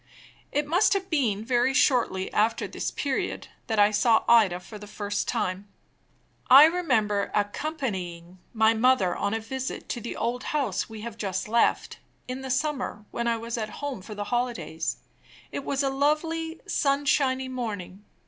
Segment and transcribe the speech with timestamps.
[0.51, 4.87] It must have been very shortly after this period that I saw Ida for the
[4.87, 5.67] first time.
[6.49, 11.47] I remember accompanying my mother on a visit to the old house we have just
[11.47, 14.97] left, in the summer, when I was at home for the holidays.
[15.51, 18.03] It was a lovely, sunshiny morning.